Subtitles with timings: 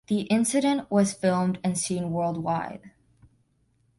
[0.07, 2.89] The incident was filmed and seen worldwide.